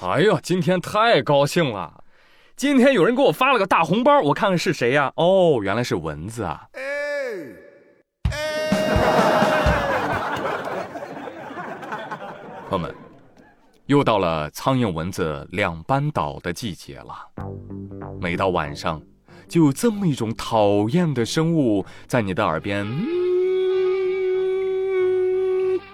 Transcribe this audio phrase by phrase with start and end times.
[0.00, 2.04] 哎呀，今天太高兴了！
[2.54, 5.10] 今天有人给我发了个大红包，我看看是谁呀？
[5.16, 6.68] 哦，原来是蚊子啊！
[12.68, 12.94] 朋友们，
[13.86, 17.14] 又到了苍蝇蚊子两班倒的季节了。
[18.20, 19.00] 每到晚上，
[19.48, 22.86] 就有这么一种讨厌的生物在你的耳边，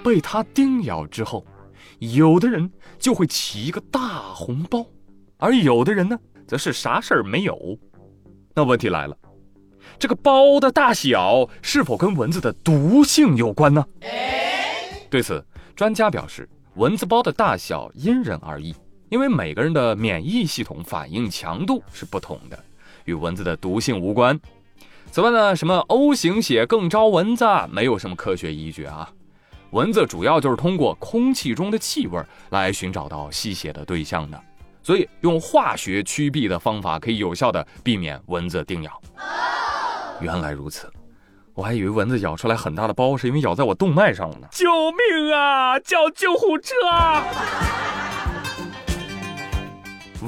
[0.02, 1.46] 被它叮咬之后。
[2.10, 4.84] 有的人就会起一个大红包，
[5.36, 7.79] 而有的人呢，则是啥事儿没有。
[8.56, 9.16] 那问题来了，
[10.00, 13.86] 这个包的大小是否跟蚊子的毒性有关呢？
[15.08, 15.46] 对此，
[15.76, 18.74] 专家表示，蚊子包的大小因人而异，
[19.08, 22.58] 因为每个人的免疫系统反应强度是不同的，
[23.04, 24.36] 与蚊子的毒性无关。
[25.12, 29.08] 此外呢，什么 O 型血更招蚊子，没有什么科学依据啊。
[29.72, 34.39] 蚊子主要就是通过空气中的气味来寻找到吸血的对象的，
[34.83, 39.00] 所以用化学驱避的方法可以有效的避免蚊子叮咬。
[40.20, 40.92] 原来如此，
[41.55, 44.46] 我还以为蚊子咬出来很大的包是因为咬在我动脉上了呢。
[44.50, 45.78] 救命啊！
[45.80, 46.74] 叫救护车！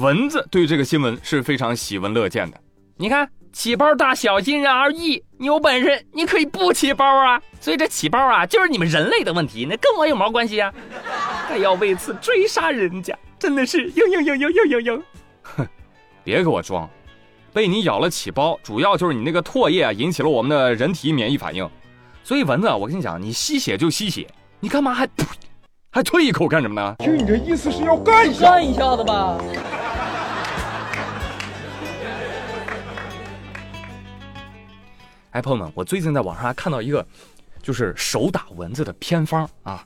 [0.01, 2.59] 蚊子对这个新闻是非常喜闻乐见的。
[2.97, 3.29] 你看。
[3.55, 7.41] 起包大小因人而异，你有本事你可以不起包啊！
[7.61, 10.73] 所以这起包啊，就是你们人类的问题，那跟我有毛关系啊？
[11.47, 15.01] 还要为此追杀人家，真的是嘤嘤嘤嘤嘤嘤嘤！
[15.41, 15.65] 哼，
[16.21, 16.87] 别给我装，
[17.53, 21.67] 被你咬了起包，主要就是你那个唾液啊引起了我们的人体免疫反应。
[22.25, 24.27] 所以蚊子，我跟你讲，你吸血就吸血，
[24.59, 25.07] 你干嘛还
[25.89, 26.95] 还吞一口干什么呢？
[26.99, 28.51] 就你这意思是要干一下？
[28.51, 29.37] 干一下子吧。
[35.35, 37.05] 哎，朋友们，我最近在网上还看到一个，
[37.61, 39.85] 就是手打蚊子的偏方啊。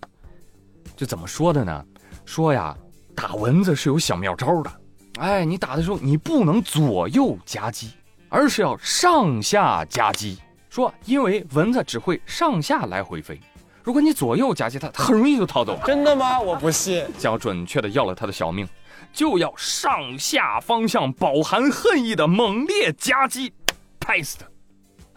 [0.95, 1.83] 就怎么说的呢？
[2.23, 2.78] 说呀，
[3.16, 4.72] 打蚊子是有小妙招的。
[5.20, 7.89] 哎，你打的时候你不能左右夹击，
[8.30, 10.37] 而是要上下夹击。
[10.70, 13.42] 说，因为蚊子只会上下来回飞，
[13.81, 15.80] 如果你左右夹击它，它很容易就逃走。
[15.83, 16.39] 真的吗？
[16.39, 17.04] 我不信。
[17.17, 18.70] 想要准确的要了它的小命，
[19.11, 23.52] 就要上下方向饱含恨意的猛烈夹击，
[23.99, 24.45] 拍死他。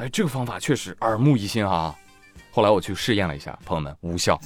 [0.02, 1.94] 哎，这个方法确实耳目一新啊！
[2.50, 4.36] 后来我去试验了一下，朋友们无效。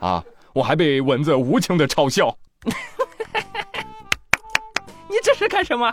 [0.00, 0.24] 啊，
[0.54, 2.34] 我还被蚊子无情的嘲笑。
[5.06, 5.92] 你这是干什么？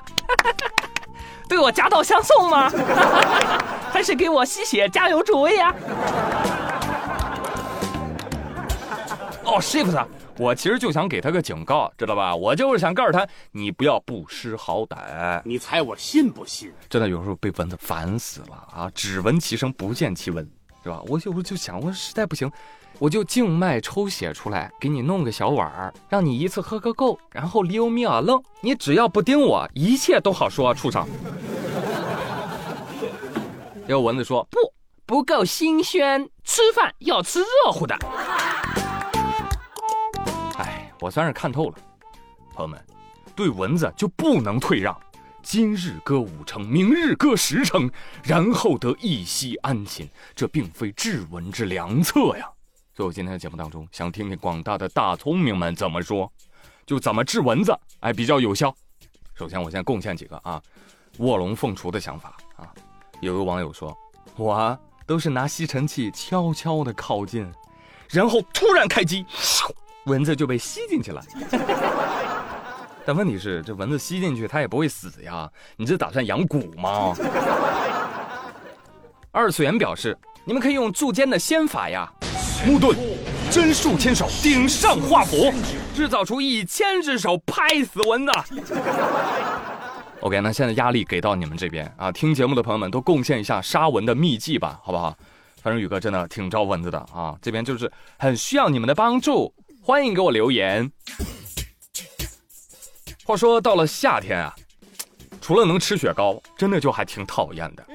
[1.49, 2.71] 对我夹道相送吗？
[3.91, 5.75] 还是给我吸血加油助威呀？
[9.43, 10.05] 哦，shift。
[10.37, 12.35] 我其实就想给他个警告，知道吧？
[12.35, 15.41] 我就是想告诉他，你不要不识好歹。
[15.45, 16.73] 你猜我信不信？
[16.89, 18.91] 真的有时候被蚊子烦死了啊！
[18.93, 20.45] 只闻其声不见其闻，
[20.83, 21.01] 是吧？
[21.07, 22.51] 我有时候就想，我实在不行，
[22.99, 28.43] 我就静脉抽血出来，给你弄个小碗儿，让你一次喝个够，然后 leave me alone。
[28.59, 30.73] 你只要不盯我，一切都好说。
[30.73, 31.07] 畜生！
[33.87, 34.57] 有蚊子说不
[35.05, 37.95] 不够新鲜，吃饭要吃热乎的。
[40.99, 41.75] 我算是看透了，
[42.53, 42.83] 朋友们，
[43.35, 44.97] 对蚊子就不能退让。
[45.43, 47.87] 今日割五成，明日割十成，
[48.23, 52.49] 然后得一息安寝，这并非治蚊之良策呀。
[52.95, 56.31] 所以我今天的节目当中，想听听广大的大聪明们怎么说，
[56.85, 58.75] 就怎么治蚊子，哎，比较有效。
[59.35, 60.59] 首先，我先贡献几个啊，
[61.19, 62.73] 卧龙凤雏的想法啊。
[63.19, 63.95] 有个网友说，
[64.37, 67.53] 我都是拿吸尘器悄悄的靠近，
[68.09, 69.23] 然后突然开机。
[70.05, 71.21] 蚊子就被吸进去了，
[73.05, 75.49] 但问题是，这蚊子吸进去它也不会死呀。
[75.77, 77.15] 你这打算养蛊吗？
[79.31, 82.07] 二次元表示，你们可以用柱间的仙法呀，
[82.67, 82.95] 木盾，
[83.49, 85.51] 真树千手顶上画佛，
[85.95, 88.31] 制造出一千只手拍死蚊子。
[90.21, 95.15] OK，那现在压力给到你们这边啊，听节目的朋友们都贡献一下杀蚊的秘技吧，好不好？
[95.61, 99.51] 反正宇哥真的挺招蚊子的啊，这边就是很需要你们的帮助。
[99.85, 100.91] 欢迎给我留言。
[103.23, 104.51] 话说到了夏天啊，
[105.39, 107.85] 除了能吃雪糕，真的就还挺讨厌的。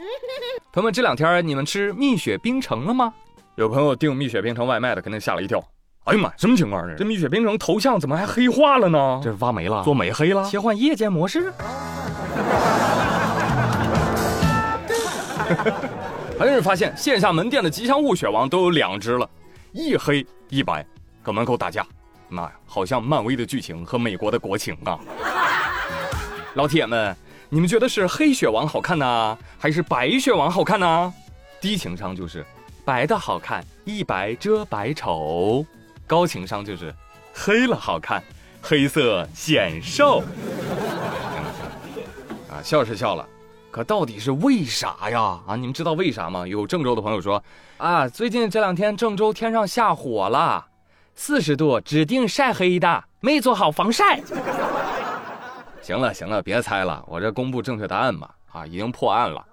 [0.72, 3.12] 朋友们，这两天你们吃蜜雪冰城了吗？
[3.56, 5.60] 有朋友订蜜雪冰城外卖的，肯定吓了一跳。
[6.04, 9.20] 哎呀妈，什么情况这这蜜雪冰城头像怎么还黑化了呢？
[9.20, 10.48] 这是挖煤了，做煤黑了？
[10.48, 11.52] 切换夜间模式？
[16.38, 19.28] 还是发现线下门店的吉祥物雪王都有两只了，
[19.72, 20.86] 一黑一白。
[21.22, 21.86] 搁门口打架，
[22.28, 24.98] 妈呀，好像漫威的剧情和美国的国情啊！
[26.54, 27.14] 老铁们，
[27.48, 31.12] 你们觉得是黑雪王好看呢，还是白雪王好看呢？
[31.60, 32.44] 低情商就是
[32.84, 35.64] 白的好看，一白遮百丑；
[36.06, 36.94] 高情商就是
[37.34, 38.22] 黑了好看，
[38.62, 40.22] 黑色显瘦。
[42.50, 43.28] 啊，笑是笑了，
[43.70, 45.38] 可到底是为啥呀？
[45.46, 46.48] 啊，你们知道为啥吗？
[46.48, 47.40] 有郑州的朋友说，
[47.76, 50.66] 啊，最近这两天郑州天上下火了，
[51.22, 54.18] 四十度，指定晒黑的，没做好防晒。
[55.82, 58.30] 行了行了，别猜了，我这公布正确答案吧。
[58.50, 59.44] 啊，已经破案了。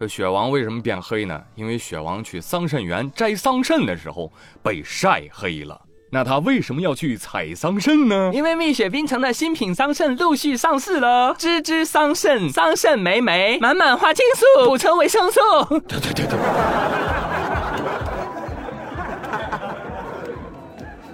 [0.00, 1.38] 这雪王为什么变黑呢？
[1.56, 5.78] 因为雪王去桑葚园摘桑葚的时候被晒黑了。
[6.10, 8.30] 那他为什么要去采桑葚呢？
[8.32, 15.40] 因为蜜雪冰城的新品桑葚陆续上市了，芝芝桑葚，桑葚莓莓，满满花青素，补充维生素。
[15.86, 17.13] 对对对对。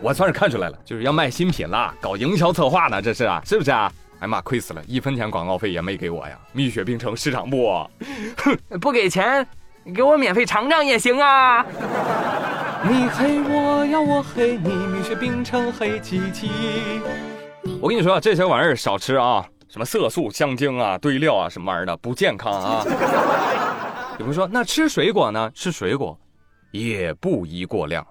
[0.02, 3.92] 我算是看出来了，就是要卖新品啦，搞营销策划呢，这是啊，是不是啊？
[4.20, 6.38] 哎妈，亏死了，一分钱广告费也没给我呀！
[6.52, 7.86] 蜜雪冰城市场部，
[8.36, 9.46] 哼， 不给钱，
[9.82, 11.64] 你给我免费尝尝也行啊！
[12.84, 16.50] 你黑我呀，我黑你，蜜雪冰城黑漆漆。
[17.80, 22.84] 我跟你说，这些玩意儿少吃啊，什么色素、香精啊、堆料啊，什么玩意儿的不健康啊。
[24.18, 25.50] 有人说，那吃水果呢？
[25.54, 26.18] 吃水果
[26.72, 28.06] 也不宜过量。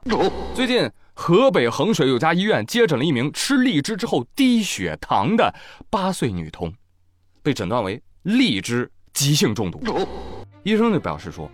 [0.56, 0.90] 最近。
[1.22, 5.54] 河北衡水有家医院接诊了一名吃荔枝之后低血糖的
[5.90, 6.74] 八岁女童，
[7.44, 9.82] 被诊断为荔枝急性中毒。
[10.64, 11.52] 医生就表示说，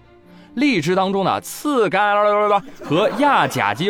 [0.53, 3.89] 荔枝当中的次苷和亚甲基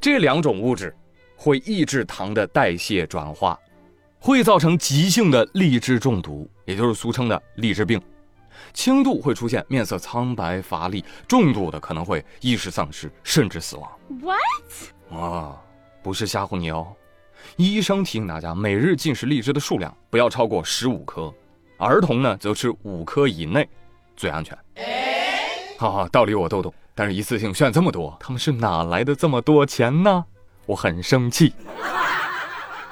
[0.00, 0.94] 这两种物质
[1.34, 3.58] 会抑制糖的代谢转化，
[4.20, 8.00] 会造成急性的荔枝中毒，也就是俗称的荔枝病。
[8.74, 13.90] 轻度会出现面色苍白、乏力；重度的可能会意识丧失，甚至死亡。
[14.20, 15.18] What？
[15.18, 15.56] 啊，
[16.02, 16.92] 不是吓唬你哦。
[17.56, 21.32] 医生提醒大家，每日进食荔枝的数量不要超过十五颗，
[21.78, 23.68] 儿童呢则吃五颗以内，
[24.16, 24.58] 最安全。
[25.78, 30.24] 哈哈，道理我都懂，但是一次性炫这么多，他们是哪来的这么多钱呢？
[30.66, 31.52] 我很生气。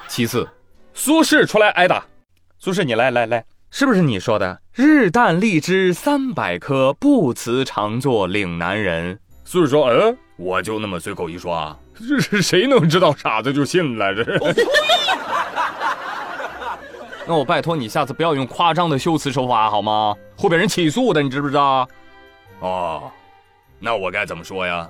[0.07, 0.49] 其次，
[0.95, 2.05] 苏轼出来挨打。
[2.59, 3.45] 苏轼，你来来来。
[3.75, 4.61] 是不是你说的？
[4.75, 9.19] 日啖荔枝三百颗，不辞常作岭南人。
[9.47, 11.75] 所以说：“嗯，我就那么随口一说啊，
[12.07, 14.15] 这 是谁能知道傻子就信了？
[14.15, 14.25] 这。
[17.27, 20.15] 那我拜托你，下次不要用夸张的修辞手法好吗？
[20.37, 21.89] 会被人起诉的，你知不知道？
[22.61, 23.11] 哦，
[23.79, 24.87] 那我该怎么说呀？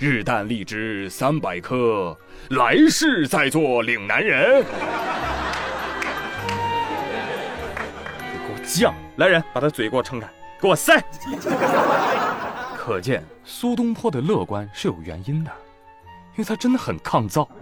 [0.00, 2.18] 日啖荔枝三百颗，
[2.50, 4.64] 来世再做岭南人。”
[8.72, 8.90] 犟！
[9.16, 10.26] 来人，把他嘴给我撑开，
[10.58, 10.98] 给我塞！
[12.74, 15.50] 可见苏东坡的乐观是有原因的，
[16.32, 17.46] 因为他真的很抗造。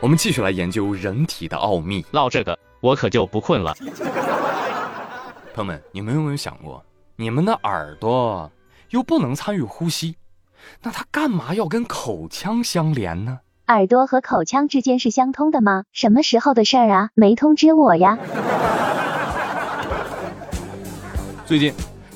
[0.00, 3.72] 我们继续来研究人体的奥秘，唠这个我可就不困了。
[5.54, 6.84] 朋友们，你们有没有想过，
[7.14, 8.50] 你们的耳朵
[8.90, 10.16] 又不能参与呼吸，
[10.82, 13.38] 那它干嘛要跟口腔相连呢？
[13.68, 15.84] 耳朵和口腔之间是相通的吗？
[15.92, 17.10] 什么时候的事儿啊？
[17.12, 18.18] 没通知我呀。
[21.44, 21.74] 最近，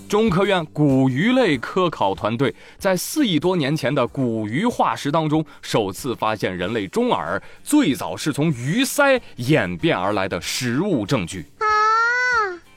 [0.09, 11.45] 中科院古鱼类科考团队在四亿多年前的古鱼化石当中，首次发现人类中耳最早是从鱼鳃演变而来的实物证据。
[11.59, 11.67] 啊！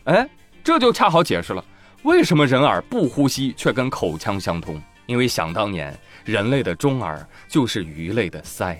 [0.04, 0.30] 哎，
[0.62, 1.64] 这就恰好解释了
[2.04, 4.78] 为什么人耳不呼吸却跟口腔相通。
[5.06, 5.98] 因为想当年。
[6.26, 8.76] 人类的中耳就是鱼类的鳃。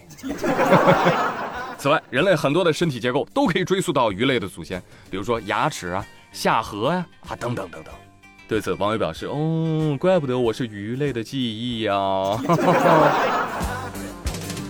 [1.78, 7.94] 此外，人类很多的身体结构都可以追溯到鱼类的祖先，比如说牙齿啊、下颌呀啊等等等等。
[8.48, 11.94] 对此，网友表示：“哦，怪不得我是鱼类的记忆呀！”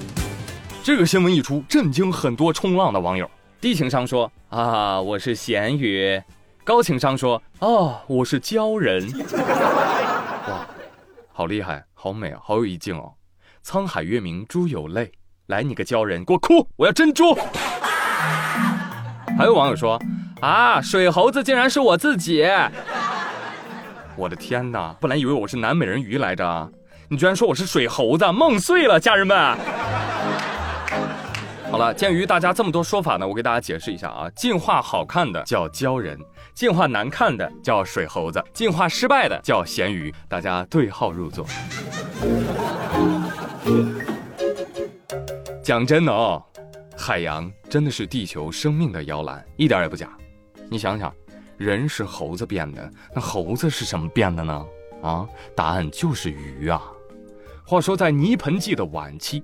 [0.84, 3.30] 这个新闻一出，震惊很多冲浪的网友。
[3.62, 6.22] 低情商说：“啊，我是咸鱼。”
[6.66, 9.08] 高情商说：“哦，我是鲛人。”
[10.48, 10.68] 哇，
[11.38, 11.84] 好厉害！
[11.94, 13.12] 好美啊，好有意境哦！
[13.62, 15.12] 沧海月明珠有泪，
[15.48, 16.65] 来你个鲛人，给我哭！
[16.77, 17.36] 我要珍珠。
[19.38, 20.01] 还有网友说
[20.39, 22.48] 啊，水猴子竟然是我自己！
[24.15, 26.72] 我的天哪，本来以为我是南美人鱼来着，
[27.10, 29.58] 你居然说我是水猴子，梦碎了，家人们。
[31.75, 34.29] 好了，鉴于大家这么多说法呢，我给大家解释一下啊。
[34.34, 36.17] 进化好看的叫鲛人，
[36.53, 40.10] 进化难看的叫水猴子，进化失败的叫咸鱼。
[40.29, 41.46] 大家对号入座。
[45.62, 46.41] 讲真的哦，
[46.96, 50.10] 海洋真的是地球生命的摇篮，一点也不假。
[50.70, 51.13] 你想想，
[51.58, 54.65] 人是猴子变的，那猴子是什么变的呢？
[55.03, 56.82] 啊，答案就是鱼啊。
[57.65, 59.44] 话说在泥盆纪的晚期。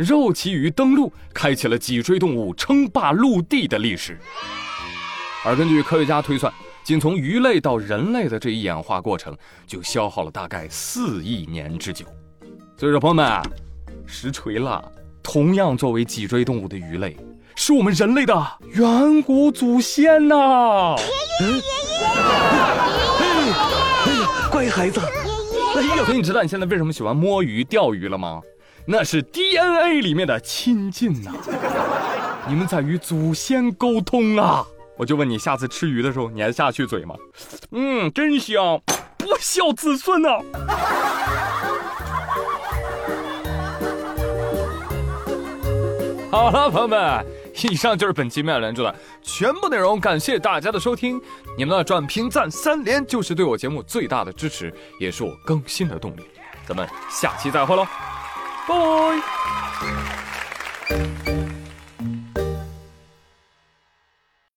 [0.00, 4.18] 肉鳍鱼登陆，开启了脊椎动物称霸陆地的历史。
[5.44, 6.50] 而根据科学家推算，
[6.82, 12.06] 仅从鱼类到人类的这一演化过程，就消耗了大概四亿年之久。
[12.78, 13.42] 所以说，朋友们，
[14.06, 14.82] 实锤了。
[15.22, 17.14] 同样作为脊椎动物的鱼类，
[17.54, 18.34] 是我们人类的
[18.72, 20.96] 远古祖先呐
[21.40, 22.06] 爷爷爷爷
[23.20, 23.52] 嗯
[24.06, 24.50] 嗯！
[24.50, 24.98] 乖孩子，
[25.76, 28.40] 哎呀，所以你知道你现在为什么喜欢摸鱼、钓鱼了吗？
[28.92, 31.30] 那是 DNA 里面的亲近呐！
[32.48, 34.66] 你们在与祖先沟通啊！
[34.96, 37.14] 我就问你，下次吃鱼的时候，你还下去嘴吗？
[37.70, 38.82] 嗯，真香，
[39.16, 40.40] 不孝子孙呐！
[46.32, 47.24] 好了，朋友们，
[47.70, 48.92] 以上就是本期妙连珠的
[49.22, 51.22] 全部内容，感谢大家的收听。
[51.56, 56.22] 你们的转评赞三连就是对我节目最大的支持，也是我更新的动力。
[56.66, 57.86] 咱们下期再会喽，
[58.66, 59.30] 拜。